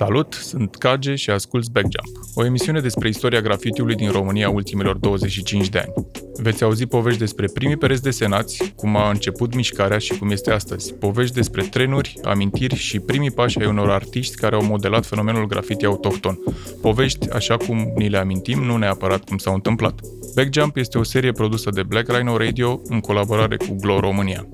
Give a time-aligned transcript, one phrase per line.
[0.00, 5.68] Salut, sunt Cage și asculți Backjump, o emisiune despre istoria grafitiului din România ultimilor 25
[5.68, 6.06] de ani.
[6.34, 10.94] Veți auzi povești despre primii pereți desenați, cum a început mișcarea și cum este astăzi,
[10.94, 15.84] povești despre trenuri, amintiri și primii pași ai unor artiști care au modelat fenomenul grafiti
[15.84, 16.38] autohton.
[16.80, 20.00] Povești așa cum ni le amintim, nu neapărat cum s-au întâmplat.
[20.34, 24.46] Backjump este o serie produsă de Black Rhino Radio în colaborare cu Glow România.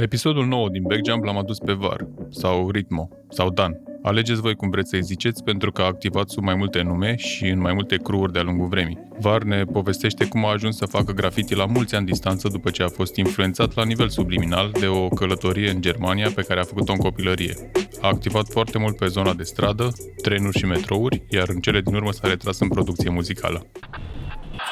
[0.00, 3.80] La episodul 9 din Backjump l-am adus pe VAR, sau Ritmo, sau Dan.
[4.02, 7.48] Alegeți voi cum vreți să-i ziceți pentru că a activat sub mai multe nume și
[7.48, 8.98] în mai multe cruuri de-a lungul vremii.
[9.18, 12.82] VAR ne povestește cum a ajuns să facă graffiti la mulți ani distanță după ce
[12.82, 16.92] a fost influențat la nivel subliminal de o călătorie în Germania pe care a făcut-o
[16.92, 17.70] în copilărie.
[18.00, 21.94] A activat foarte mult pe zona de stradă, trenuri și metrouri, iar în cele din
[21.94, 23.66] urmă s-a retras în producție muzicală.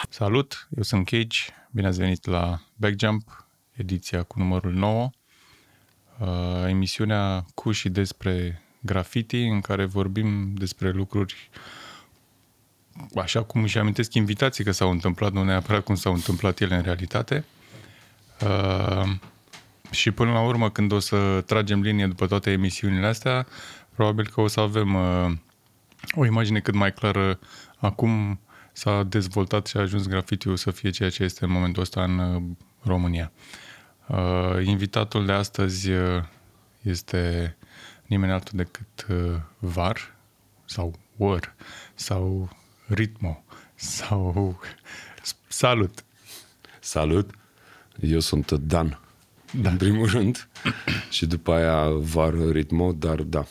[0.08, 1.38] Salut, eu sunt Cage,
[1.70, 5.10] bine ați venit la Backjump, ediția cu numărul 9,
[6.18, 11.50] uh, emisiunea cu și despre graffiti, în care vorbim despre lucruri
[13.14, 16.82] așa cum își amintesc invitații că s-au întâmplat, nu neapărat cum s-au întâmplat ele în
[16.82, 17.44] realitate.
[18.42, 19.10] Uh,
[19.90, 23.46] și până la urmă, când o să tragem linie după toate emisiunile astea,
[23.94, 25.30] probabil că o să avem uh,
[26.12, 27.38] o imagine cât mai clară
[27.76, 28.40] acum
[28.72, 32.18] s-a dezvoltat și a ajuns grafitiul să fie ceea ce este în momentul ăsta în
[32.18, 32.42] uh,
[32.82, 33.32] România.
[33.34, 33.67] Uh,
[34.64, 36.22] invitatul de astăzi uh,
[36.82, 37.56] este
[38.06, 40.14] nimeni altul decât uh, VAR
[40.64, 41.54] sau WAR
[41.94, 42.50] sau
[42.86, 44.60] Ritmo sau
[45.48, 46.04] Salut!
[46.80, 47.30] Salut!
[48.00, 49.00] Eu sunt Dan,
[49.52, 49.70] da.
[49.70, 50.48] în primul rând,
[51.10, 53.46] și după aia VAR Ritmo, dar da.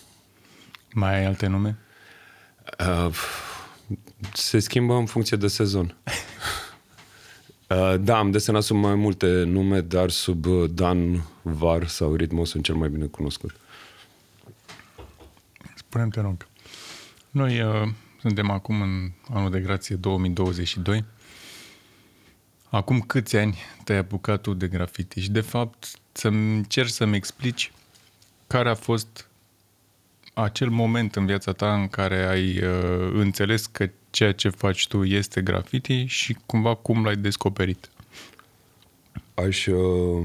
[0.93, 1.77] Mai ai alte nume?
[2.80, 3.14] Uh,
[4.33, 5.95] se schimbă în funcție de sezon.
[7.70, 12.45] Uh, da, am desenat sub mai multe nume, dar sub uh, Dan, Var sau Ritmo
[12.45, 13.55] sunt cel mai bine cunoscut.
[15.76, 16.48] Spune-mi, te rog.
[17.30, 17.89] Noi uh,
[18.22, 21.04] suntem acum în anul de grație 2022.
[22.70, 25.20] Acum câți ani te-ai apucat tu de grafiti?
[25.20, 27.72] Și, de fapt, să-mi încerci să-mi explici
[28.48, 29.30] care a fost
[30.33, 35.04] acel moment în viața ta în care ai uh, înțeles că ceea ce faci tu
[35.04, 37.90] este graffiti și cumva cum l-ai descoperit?
[39.34, 40.23] Aș uh,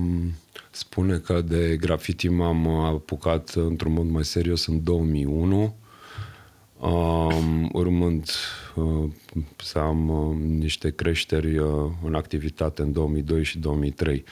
[0.71, 5.75] spune că de graffiti m-am apucat într-un mod mai serios în 2001,
[6.79, 8.31] um, urmând
[8.75, 9.11] uh,
[9.57, 14.25] să am uh, niște creșteri uh, în activitate în 2002 și 2003.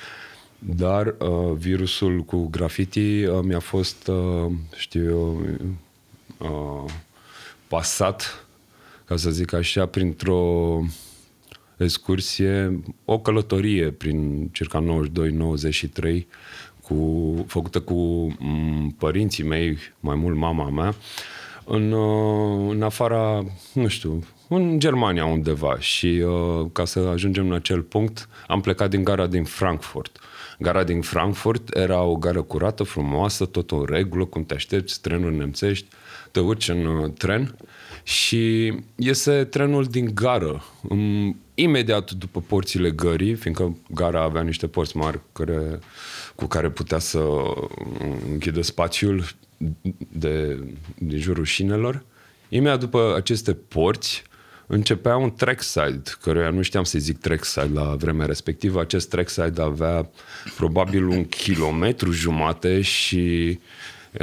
[0.59, 5.43] Dar uh, virusul cu graffiti uh, mi-a fost, uh, știu eu,
[6.39, 6.93] uh,
[7.69, 8.47] pasat
[9.11, 10.81] ca să zic așa, printr-o
[11.77, 16.27] excursie, o călătorie prin circa 92-93,
[16.83, 20.95] cu, făcută cu m- mm, părinții mei, mai mult mama mea,
[21.65, 27.55] în, uh, în afara, nu știu, în Germania undeva și uh, ca să ajungem la
[27.55, 30.19] acel punct am plecat din gara din Frankfurt.
[30.63, 35.37] Gara din Frankfurt era o gară curată, frumoasă, tot în regulă, cum te aștepți, trenuri
[35.37, 35.87] nemțești,
[36.31, 37.55] te urci în uh, tren
[38.03, 40.65] și iese trenul din gară,
[41.55, 45.79] imediat după porțile gării, fiindcă gara avea niște porți mari care,
[46.35, 47.25] cu care putea să
[48.31, 49.25] închidă spațiul
[50.09, 50.63] de,
[50.99, 52.05] din jurul șinelor.
[52.49, 54.23] Imediat după aceste porți,
[54.71, 58.81] începea un trackside, căruia nu știam să zic trackside la vremea respectivă.
[58.81, 60.11] Acest trackside avea
[60.57, 63.59] probabil un kilometru jumate și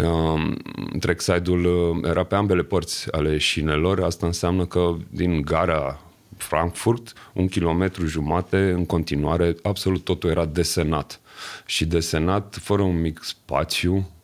[0.03, 0.57] Um,
[0.99, 4.03] trackside-ul uh, era pe ambele părți ale șinelor.
[4.03, 6.01] Asta înseamnă că din gara
[6.37, 11.19] Frankfurt, un kilometru jumate, în continuare, absolut totul era desenat.
[11.65, 14.16] Și desenat fără un mic spațiu um,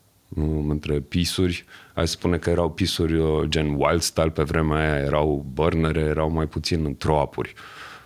[0.68, 1.66] între pisuri.
[1.94, 6.30] Ai spune că erau pisuri uh, gen wild style pe vremea aia, erau bărnere, erau
[6.30, 7.54] mai puțin în troapuri.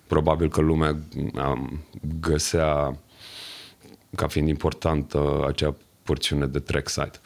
[0.08, 0.98] Probabil că lumea
[1.34, 1.84] um,
[2.20, 2.98] găsea
[4.16, 7.20] ca fiind importantă acea porțiune de trackside.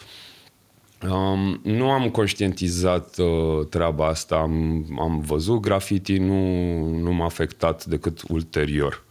[1.09, 7.85] Um, nu am conștientizat uh, treaba asta, am, am văzut graffiti, nu, nu m-a afectat
[7.85, 9.03] decât ulterior.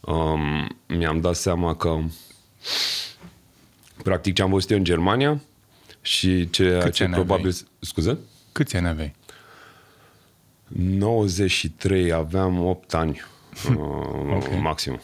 [0.00, 1.98] Um, mi-am dat seama că
[4.02, 5.40] practic ce am văzut eu în Germania
[6.00, 7.46] și ceea Câți ce probabil...
[7.46, 7.68] Aveai?
[7.78, 8.18] Scuze?
[8.52, 9.14] Câți ani aveai?
[10.66, 13.22] 93, aveam 8 ani
[13.68, 13.76] uh,
[14.36, 14.60] okay.
[14.60, 15.00] maxim.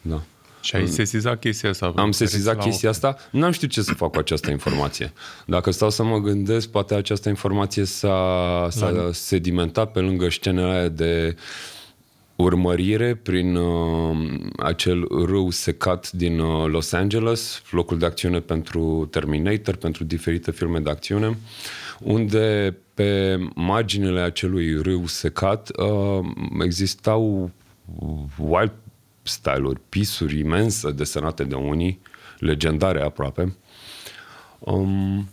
[0.00, 0.22] Da.
[0.60, 1.92] Și ai sesizat chestia asta?
[1.96, 5.12] Am pe sesizat rețeaua chestia asta, n-am știut ce să fac cu această informație.
[5.46, 10.88] Dacă stau să mă gândesc, poate această informație s-a, s-a sedimentat pe lângă scenele aia
[10.88, 11.36] de
[12.38, 14.16] urmărire prin uh,
[14.56, 20.78] acel râu secat din uh, Los Angeles, locul de acțiune pentru Terminator, pentru diferite filme
[20.78, 21.38] de acțiune,
[22.00, 26.26] unde pe marginile acelui râu secat uh,
[26.64, 27.50] existau
[28.36, 28.72] wild
[29.22, 32.00] style-uri, pisuri imense desenate de unii,
[32.38, 33.56] legendare aproape.
[34.58, 35.28] Um,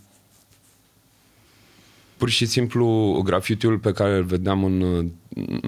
[2.16, 5.08] pur și simplu grafitiul pe care îl vedeam în,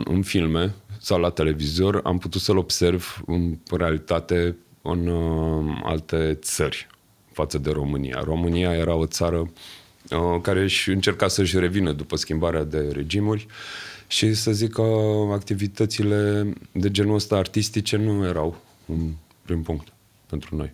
[0.04, 6.86] în filme sau la televizor, am putut să-l observ în realitate în uh, alte țări
[7.32, 8.20] față de România.
[8.24, 13.46] România era o țară uh, care își încerca să-și revină după schimbarea de regimuri
[14.06, 14.82] și să zic că
[15.32, 18.56] activitățile de genul ăsta artistice nu erau
[18.86, 19.12] un
[19.42, 19.88] prim punct
[20.26, 20.72] pentru noi.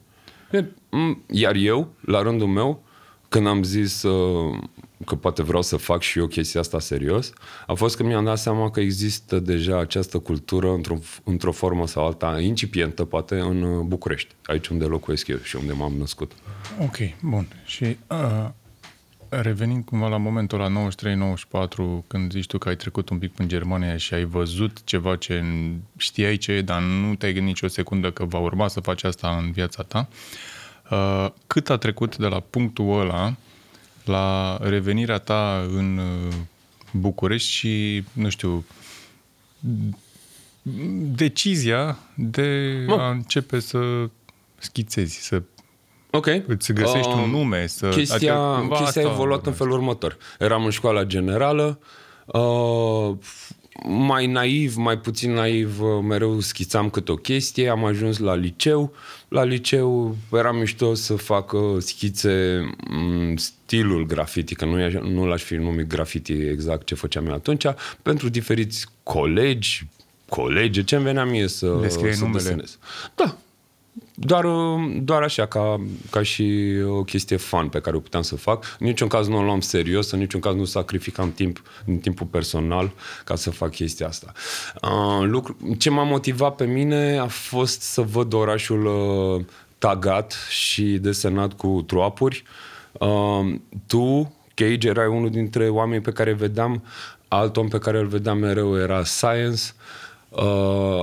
[1.31, 2.82] Iar eu, la rândul meu,
[3.29, 4.59] când am zis uh,
[5.05, 7.33] că poate vreau să fac și eu chestia asta serios,
[7.67, 12.06] a fost că mi-am dat seama că există deja această cultură într-o, într-o formă sau
[12.06, 16.33] alta incipientă, poate, în uh, București, aici unde locuiesc eu și unde m-am născut.
[16.81, 17.47] Ok, bun.
[17.65, 18.49] Și uh,
[19.29, 20.89] revenind cumva la momentul la
[22.03, 25.17] 93-94, când zici tu că ai trecut un pic în Germania și ai văzut ceva
[25.17, 25.45] ce
[25.97, 29.37] știai ce e, dar nu te-ai gândit nicio secundă că va urma să faci asta
[29.43, 30.09] în viața ta,
[30.91, 33.35] uh, cât a trecut de la punctul ăla
[34.05, 36.35] la revenirea ta în uh,
[36.93, 38.65] București și, nu știu,
[41.15, 42.95] decizia de Mă.
[42.95, 44.09] a începe să
[44.59, 45.43] schițezi, să
[46.11, 46.27] Ok.
[46.47, 47.67] îți găsești Uh, un nume.
[47.67, 49.62] Să, Chestia, adică cumva chestia a asta evoluat în urmează.
[49.62, 50.17] felul următor.
[50.39, 51.79] Eram în școala generală,
[52.27, 53.15] uh,
[53.82, 58.93] mai naiv, mai puțin naiv, uh, mereu schițam câte o chestie, am ajuns la liceu.
[59.29, 62.61] La liceu era mișto să fac uh, schițe
[62.91, 67.32] în stilul graffiti, că nu, i- nu l-aș fi numit graffiti exact ce făceam eu
[67.35, 67.65] atunci,
[68.03, 69.87] pentru diferiți colegi,
[70.29, 72.43] colege, ce îmi venea mie să, Le scriei să numele?
[72.43, 72.79] desenez.
[73.15, 73.37] Da,
[74.14, 75.81] doar, uh, doar așa, ca,
[76.11, 78.76] ca și o chestie fan pe care o puteam să fac.
[78.78, 82.26] În niciun caz nu o luam serios, în niciun caz nu sacrificam timp din timpul
[82.26, 82.93] personal
[83.25, 84.32] ca să fac chestia asta.
[84.82, 89.44] Uh, lucru, ce m-a motivat pe mine a fost să văd orașul uh,
[89.78, 92.43] tagat și desenat cu troapuri.
[92.93, 93.55] Uh,
[93.87, 96.84] tu, Cage, erai unul dintre oamenii pe care vedeam,
[97.28, 100.04] alt om pe care îl vedeam mereu era Science, Uh,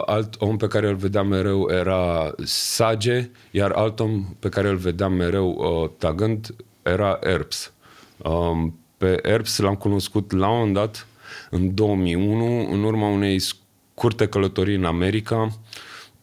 [0.06, 4.76] alt om pe care îl vedeam mereu era Sage, iar alt om pe care îl
[4.76, 7.74] vedeam mereu uh, tagând era Erbs.
[8.18, 11.08] Um, pe Erbs l-am cunoscut la un moment dat,
[11.50, 15.58] în 2001, în urma unei scurte călătorii în America,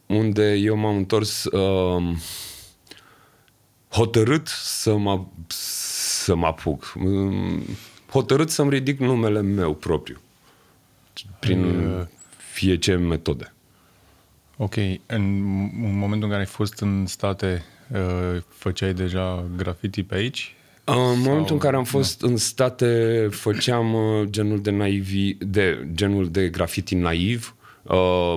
[0.07, 2.17] unde eu m-am întors uh,
[3.89, 6.93] hotărât să mă, să mă apuc.
[7.05, 7.63] Um,
[8.11, 10.17] Hotărât să-mi ridic numele meu propriu.
[11.39, 12.07] Prin Uh,
[12.59, 13.53] fie ce metode.
[14.57, 15.23] Ok, în,
[15.83, 20.55] în momentul în care ai fost în state, uh, făceai deja graffiti pe aici?
[20.85, 25.89] În momentul Sau- în care am fost în state, făceam uh, genul de naivi, de
[25.95, 28.35] genul de graffiti naiv, uh,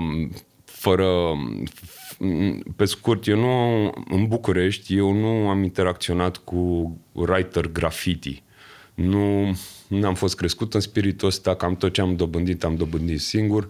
[0.65, 1.31] fără
[1.69, 2.17] f-
[2.75, 8.43] pe scurt, eu nu în București, eu nu am interacționat cu writer graffiti.
[8.93, 13.21] Nu, nu am fost crescut în spiritul ăsta, cam tot ce am dobândit, am dobândit
[13.21, 13.69] singur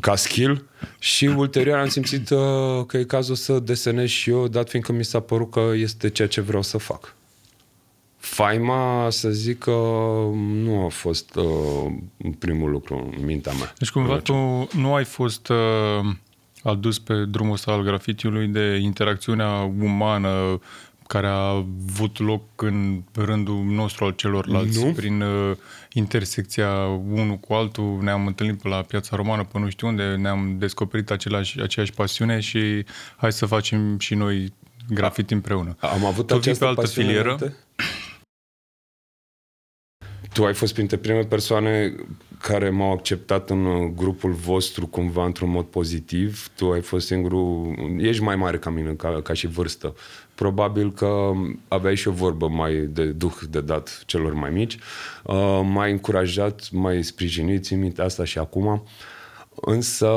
[0.00, 0.64] ca skill
[0.98, 5.04] și ulterior am simțit uh, că e cazul să desenez și eu, dat fiindcă mi
[5.04, 7.14] s-a părut că este ceea ce vreau să fac.
[8.16, 9.70] Faima, să zic că
[10.36, 11.92] nu a fost uh,
[12.38, 13.72] primul lucru în mintea mea.
[13.78, 16.14] Deci cumva tu nu ai fost uh,
[16.62, 20.60] adus pe drumul ăsta al grafitiului de interacțiunea umană
[21.14, 24.92] care a avut loc în rândul nostru al celorlalți Nu.
[24.92, 25.56] prin uh,
[25.92, 26.70] intersecția
[27.10, 31.10] unul cu altul, ne-am întâlnit pe la piața romană pe nu știu unde, ne-am descoperit
[31.10, 32.84] același, aceeași pasiune și
[33.16, 34.52] hai să facem și noi
[34.88, 35.76] grafiti împreună.
[35.80, 37.34] Am avut Tu vii această pe altă pasiune filieră?
[37.34, 37.56] înainte?
[40.34, 41.94] Tu ai fost printre primele persoane
[42.40, 46.48] care m-au acceptat în uh, grupul vostru cumva într-un mod pozitiv.
[46.56, 47.74] Tu ai fost singurul...
[47.98, 49.94] Ești mai mare ca mine, ca, ca și vârstă.
[50.34, 51.32] Probabil că
[51.68, 54.78] aveai și o vorbă mai de duh de dat celor mai mici.
[55.22, 58.82] Uh, m-ai încurajat, m-ai sprijinit, țin minte asta și acum.
[59.54, 60.12] Însă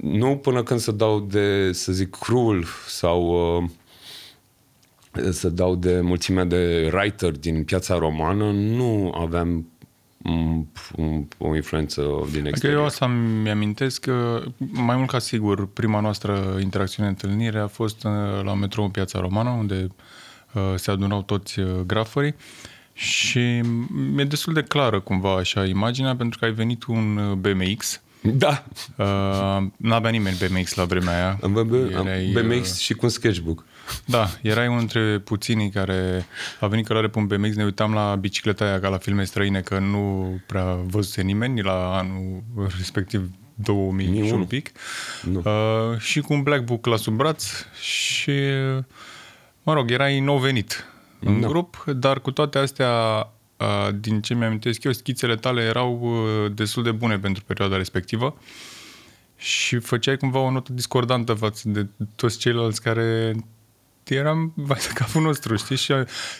[0.00, 3.22] nu până când să dau de, să zic, cruel sau...
[3.56, 3.70] Uh,
[5.30, 9.66] să dau de mulțimea de writer din piața romană, nu aveam
[10.18, 12.78] mm, mm, o influență din Adică exterior.
[12.78, 13.06] eu asta
[13.42, 14.42] mi-amintesc că,
[14.72, 18.10] mai mult ca sigur, prima noastră interacțiune, întâlnire a fost uh,
[18.42, 19.88] la metrou în Piața Romană, unde
[20.52, 22.34] uh, se adunau toți uh, grafării
[22.92, 23.60] și
[24.14, 28.64] mi-e destul de clară cumva așa imaginea, pentru că ai venit un uh, BMX, Da,
[28.96, 31.38] uh, n-avea nimeni BMX la vremea aia.
[31.42, 33.64] am BMX, am Erai, BMX și cu un sketchbook.
[34.04, 36.26] Da, erai unul dintre puținii care
[36.60, 39.60] a venit călare pe un BMX, ne uitam la bicicleta aia ca la filme străine,
[39.60, 42.42] că nu prea văzuse nimeni la anul
[42.76, 44.44] respectiv 2000 și un Niciunul.
[44.46, 44.70] pic.
[45.22, 45.38] Nu.
[45.44, 47.44] Uh, și cu un black book la sub braț
[47.80, 48.32] și,
[49.62, 50.86] mă rog, erai nou venit
[51.20, 51.46] în Da.
[51.46, 53.24] grup, dar cu toate astea, uh,
[54.00, 58.36] din ce mi-amintesc eu, schițele tale erau uh, destul de bune pentru perioada respectivă
[59.36, 63.34] și făceai cumva o notă discordantă față de toți ceilalți care
[64.08, 65.76] eram vai de capul nostru, știi?
[65.76, 65.92] Și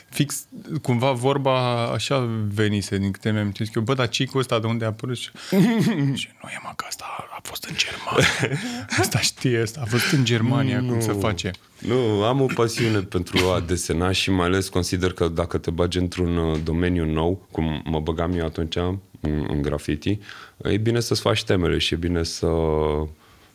[0.09, 0.47] fix
[0.83, 3.83] cumva vorba așa venise din câte mi-am eu.
[3.83, 5.17] Bă, dar cicul ăsta de unde a apărut?
[5.17, 5.31] Și,
[6.21, 8.61] și nu e mă, că asta a fost în Germania.
[8.99, 11.51] Asta știe, asta a fost în Germania, cum se face.
[11.79, 15.99] Nu, am o pasiune pentru a desena și mai ales consider că dacă te bagi
[15.99, 20.19] într-un uh, domeniu nou, cum mă băgam eu atunci în, în graffiti,
[20.63, 22.49] e bine să-ți faci temele și e bine să...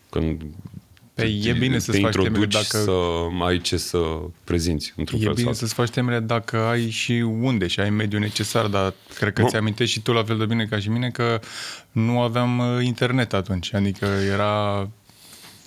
[0.09, 0.41] Când
[1.23, 3.97] Păi, te- e bine te să-ți faci temele introduci dacă- să ai ce să
[4.43, 7.89] prezinți într-un E fel bine sau să-ți faci temele dacă ai și unde și ai
[7.89, 9.47] mediul necesar, dar cred că Nu.
[9.49, 11.39] ți amintești și tu la fel de bine ca și mine că
[11.91, 14.89] nu aveam uh, internet atunci, adică era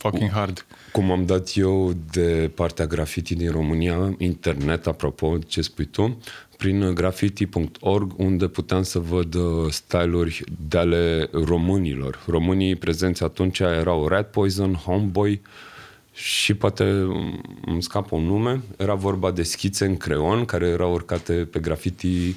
[0.01, 0.67] fucking hard.
[0.93, 6.19] Cum am dat eu de partea graffiti din România, internet, apropo ce spui tu,
[6.57, 12.23] prin graffiti.org, unde puteam să văd uh, styluri de ale românilor.
[12.27, 15.41] Românii prezenți atunci erau Red Poison, Homeboy
[16.13, 18.63] și poate um, îmi scapă un nume.
[18.77, 22.37] Era vorba de schițe în creon care erau urcate pe graffiti.org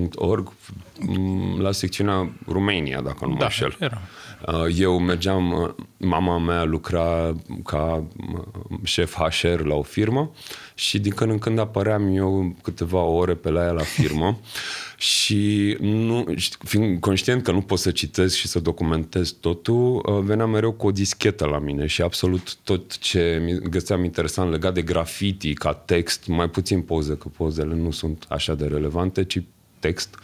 [0.00, 3.76] m, la secțiunea România, dacă nu mă Da, înșel.
[3.80, 4.00] era.
[4.46, 7.32] Uh, Eu mergeam, uh, mama mea lucra
[7.64, 8.42] ca uh,
[8.82, 10.30] șef HR la o firmă
[10.74, 14.38] și din când în când apăream eu câteva ore pe la ea la firmă
[14.96, 16.24] și nu,
[16.64, 20.86] fiind conștient că nu pot să citesc și să documentez totul, uh, veneam mereu cu
[20.86, 25.72] o dischetă la mine și absolut tot ce mi- găseam interesant legat de graffiti ca
[25.74, 29.42] text, mai puțin poze, că pozele nu sunt așa de relevante, ci
[29.82, 30.16] text,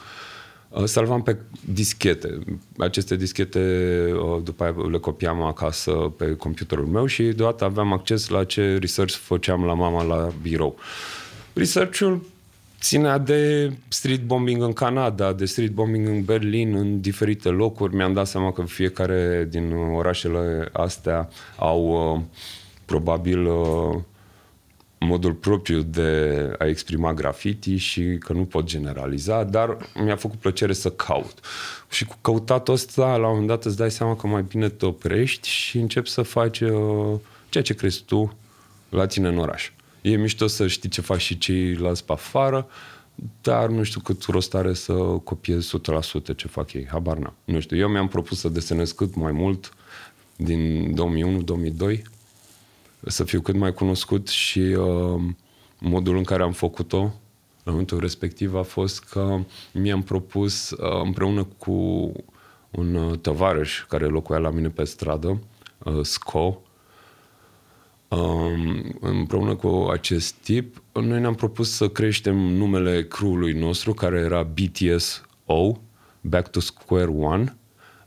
[0.69, 2.38] Uh, Salvam pe dischete.
[2.79, 3.61] Aceste dischete
[4.12, 8.77] uh, după aia le copiam acasă pe computerul meu și deodată aveam acces la ce
[8.81, 10.77] research făceam la mama la birou.
[11.53, 12.27] Researchul
[12.81, 17.95] ținea de street bombing în Canada, de street bombing în Berlin, în diferite locuri.
[17.95, 22.21] Mi-am dat seama că fiecare din orașele astea au uh,
[22.85, 23.97] probabil uh,
[24.99, 30.73] modul propriu de a exprima graffiti și că nu pot generaliza, dar mi-a făcut plăcere
[30.73, 31.40] să caut.
[31.90, 34.87] Și cu căutatul ăsta, la un moment dat îți dai seama că mai bine te
[34.87, 37.14] oprești și începi să faci uh,
[37.49, 38.37] ceea ce crezi tu
[38.88, 39.71] la tine în oraș.
[40.00, 42.69] E mișto să știi ce faci și ceilalți pe afară,
[43.40, 44.93] dar nu știu cât rost are să
[45.25, 45.76] copiezi
[46.33, 46.87] 100% ce fac ei.
[46.90, 47.35] Habar n-am.
[47.45, 49.73] Nu știu, eu mi-am propus să desenez cât mai mult
[50.37, 50.95] din
[51.93, 52.02] 2001-2002
[53.07, 55.21] să fiu cât mai cunoscut și uh,
[55.78, 57.12] modul în care am făcut-o
[57.69, 59.38] la momentul respectiv a fost că
[59.73, 61.73] mi-am propus uh, împreună cu
[62.71, 65.43] un uh, tovarăș care locuia la mine pe stradă,
[65.78, 66.61] uh, Sco,
[68.09, 74.43] um, împreună cu acest tip, noi ne-am propus să creștem numele crew-ului nostru, care era
[74.43, 75.81] BTSO,
[76.21, 77.57] Back to Square One,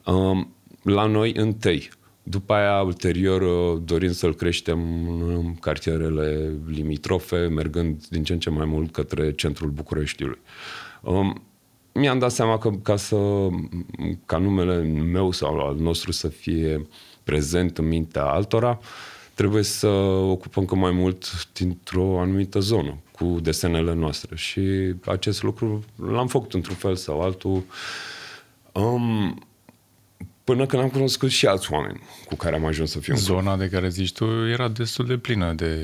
[0.05, 1.89] um, la noi întâi.
[2.31, 4.79] După aia, ulterior, uh, dorim să-l creștem
[5.27, 10.39] în cartierele limitrofe, mergând din ce în ce mai mult către centrul Bucureștiului.
[11.01, 11.41] Um,
[11.93, 13.47] mi-am dat seama că ca, să,
[14.25, 16.87] ca numele meu sau al nostru să fie
[17.23, 18.79] prezent în mintea altora,
[19.33, 24.35] trebuie să ocupăm cât mai mult dintr-o anumită zonă cu desenele noastre.
[24.35, 24.61] Și
[25.05, 27.63] acest lucru l-am făcut într-un fel sau altul.
[28.71, 29.41] Um,
[30.43, 33.57] până când am cunoscut și alți oameni cu care am ajuns să fiu în Zona
[33.57, 35.77] de care zici tu era destul de plină de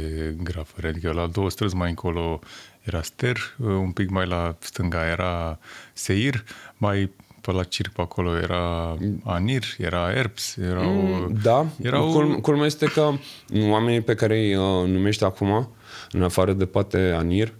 [0.44, 2.40] grafări, adică la două străzi mai încolo
[2.84, 5.60] era Ster, un pic mai la stânga era
[5.94, 6.44] Seir,
[6.78, 7.12] mai
[7.42, 10.92] pe la Circ pe acolo era Anir, era Erps, erau...
[10.92, 12.12] Mm, Da, erau...
[12.12, 13.12] Culm- culmea este că
[13.70, 15.70] oamenii pe care îi uh, numești acum,
[16.12, 17.54] în afară de poate Anir,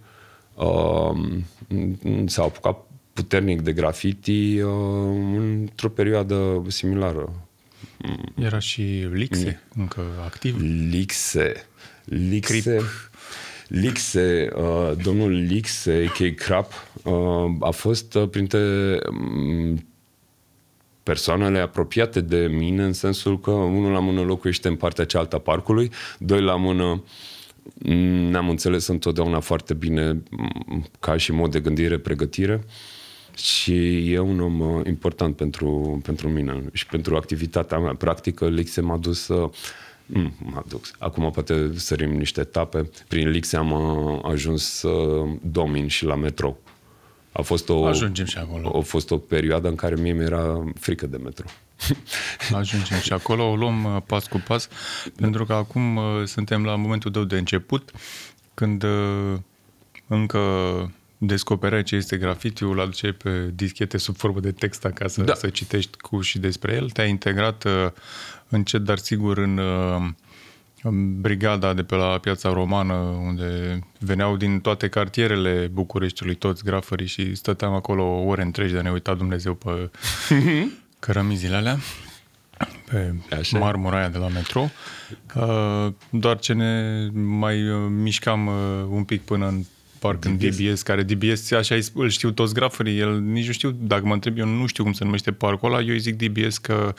[0.54, 1.10] uh,
[2.26, 2.87] s-au apucat
[3.18, 4.70] puternic de graffiti uh,
[5.36, 7.32] într-o perioadă similară.
[8.34, 10.56] Era și Lixe, încă activ.
[10.90, 11.66] Lixe.
[12.04, 12.80] Lixe.
[13.68, 16.34] Lixe, uh, domnul Lixe, a.k.a.
[16.34, 16.72] Crap,
[17.02, 17.12] uh,
[17.60, 18.60] a fost uh, printre
[19.10, 19.86] um,
[21.02, 25.38] persoanele apropiate de mine, în sensul că unul la mână locuiește în partea cealaltă a
[25.38, 27.02] parcului, doi la mână
[27.78, 32.64] mm, ne-am înțeles întotdeauna foarte bine mm, ca și mod de gândire, pregătire
[33.38, 37.94] și e un om uh, important pentru, pentru mine și pentru activitatea mea.
[37.94, 39.50] Practică, Lixe m-a dus să
[40.10, 40.84] Mm, mă duc.
[40.98, 42.90] Acum poate sărim niște etape.
[43.08, 44.88] Prin Lixe am uh, ajuns să
[45.42, 46.56] domin și la metro.
[47.32, 48.76] A fost o, Ajungem și acolo.
[48.78, 51.44] a fost o perioadă în care mie mi-era frică de metro.
[52.60, 54.68] Ajungem și acolo, o luăm uh, pas cu pas,
[55.16, 57.90] pentru că acum uh, suntem la momentul tău de început,
[58.54, 59.34] când uh,
[60.06, 60.40] încă
[61.18, 65.34] descopereai ce este grafitiul, aduceai pe dischete sub formă de text acasă Da.
[65.34, 66.90] să citești cu și despre el.
[66.90, 67.86] Te-ai integrat uh,
[68.48, 70.08] încet, dar sigur, în, uh,
[70.82, 72.94] în brigada de pe la Piața Romană,
[73.24, 78.82] unde veneau din toate cartierele Bucureștiului toți grafării și stăteam acolo ore întregi de a
[78.82, 79.90] ne uita Dumnezeu pe
[80.98, 81.78] cărămizile alea
[82.90, 83.60] pe Așa e.
[83.60, 84.70] marmura aia de la metro.
[85.34, 88.54] Uh, Doar ce ne mai uh, mișcam uh,
[88.88, 89.64] un pic până în
[89.98, 90.56] parc în DBS.
[90.56, 94.12] DBS, care DBS, așa îi- îl știu toți grafării, el nici nu știu, dacă mă
[94.12, 96.94] întreb, eu nu știu cum se numește parcul ăla, eu îi zic DBS că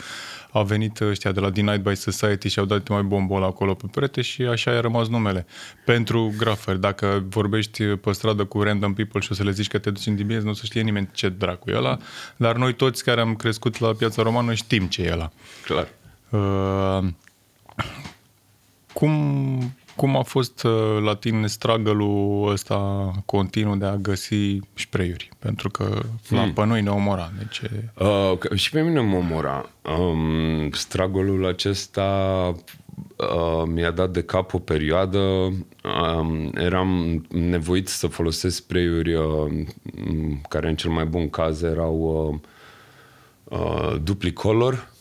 [0.51, 3.85] a venit ăștia de la Denied by Society și au dat mai bombol acolo pe
[3.91, 5.45] perete și așa a rămas numele.
[5.85, 9.77] Pentru grafări, dacă vorbești pe stradă cu random people și o să le zici că
[9.77, 11.97] te duci în DBS, nu o să știe nimeni ce dracu e ăla,
[12.35, 15.31] dar noi toți care am crescut la Piața Romană știm ce e ăla.
[15.65, 15.87] Clar.
[16.29, 17.07] Uh,
[18.93, 20.71] cum, cum a fost uh,
[21.03, 25.29] la tine struggle-ul ăsta continuu de a găsi spray-uri?
[25.39, 26.53] Pentru că la Hmm.
[26.53, 27.31] pe noi ne omora.
[27.37, 29.69] Deci, e- Uh, că- și pe mine mă omora.
[29.99, 32.05] Um, stragolul acesta
[33.15, 35.17] uh, mi-a dat de cap o perioadă.
[35.17, 39.25] Um, eram nevoit să folosesc spray-uri uh,
[39.95, 42.29] m, care în cel mai bun caz erau
[43.49, 44.91] uh, uh, duplicolor.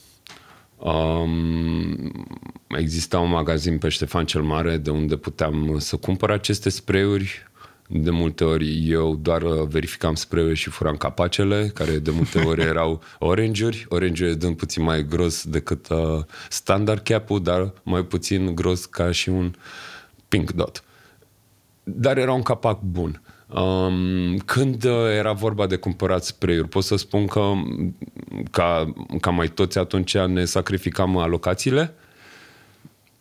[0.79, 2.13] Um,
[2.69, 7.47] exista un magazin pe Ștefan cel Mare de unde puteam să cumpăr aceste spray-uri.
[7.91, 12.63] De multe ori eu doar uh, verificam spray și furam capacele, care de multe ori
[12.63, 18.85] erau orange-uri, orange dând puțin mai gros decât uh, standard cap-ul, dar mai puțin gros
[18.85, 19.55] ca și un
[20.29, 20.83] pink dot
[21.95, 23.21] dar era un capac bun.
[23.49, 27.97] Um, când uh, era vorba de cumpărat spray-uri, pot să spun că m,
[28.51, 31.95] ca, ca mai toți atunci ne sacrificam alocațiile,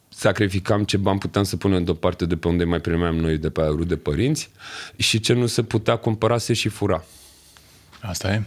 [0.09, 3.61] sacrificam ce bani puteam să punem deoparte de pe unde mai primeam noi de pe
[3.61, 4.49] rude părinți
[4.97, 7.03] și ce nu se putea cumpăra se și fura.
[8.01, 8.43] asta e.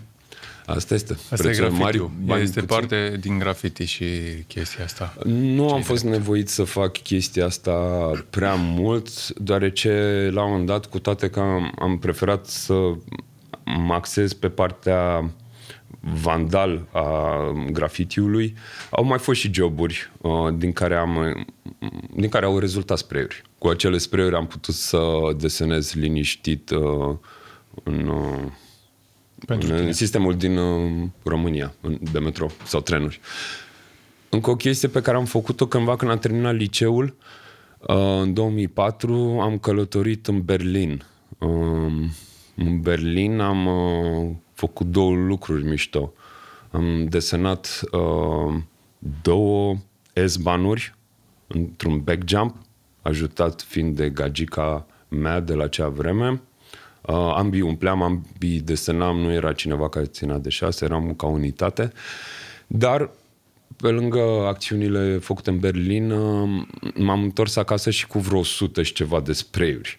[0.74, 1.12] Asta este.
[1.12, 2.12] Asta Prețurile e grafitiu.
[2.24, 2.80] bani este puțini.
[2.80, 4.04] parte din graffiti și
[4.46, 5.14] chestia asta.
[5.24, 7.72] Nu am fost nevoit să fac chestia asta
[8.30, 9.90] prea mult, deoarece
[10.33, 12.74] la un moment dat, cu toate că am, am preferat să
[13.64, 15.30] mă axez pe partea
[16.00, 17.37] vandal a
[17.72, 18.54] grafitiului,
[18.90, 21.44] au mai fost și joburi uh, din care am
[22.14, 23.42] din care au rezultat spray-uri.
[23.59, 25.00] Cu acele spray-uri am putut să
[25.37, 27.16] desenez liniștit uh,
[27.83, 28.52] în uh,
[29.46, 29.92] Pentru în tine.
[29.92, 33.20] sistemul din uh, România, în- de metro sau trenuri.
[34.29, 37.16] Încă o chestie pe care am făcut-o cândva când am terminat liceul,
[37.81, 41.03] uh, în 2004, am călătorit în Berlin.
[41.38, 42.11] Um,
[42.57, 46.12] În Berlin am uh, făcut două lucruri mișto.
[46.70, 48.55] Am desenat uh,
[49.22, 49.76] două
[50.26, 50.94] S-banuri
[51.46, 52.57] într-un back jump,
[53.03, 56.40] ajutat fiind de gagica mea de la acea vreme.
[57.11, 61.92] Uh, ambii umpleam, ambii desenam, nu era cineva care ținea de șase, eram ca unitate.
[62.66, 63.11] Dar
[63.77, 68.92] pe lângă acțiunile făcute în Berlin, uh, m-am întors acasă și cu vreo 100 și
[68.92, 69.99] ceva de spray-uri.